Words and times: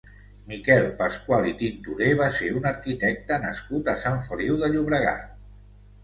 Miquel 0.51 0.85
Pascual 0.99 1.43
i 1.49 1.51
Tintorer 1.57 2.07
va 2.21 2.29
ser 2.37 2.49
un 2.61 2.65
arquitecte 2.69 3.37
nascut 3.43 3.91
a 3.93 3.95
Sant 4.05 4.17
Feliu 4.29 4.57
de 4.63 4.71
Llobregat. 4.77 5.29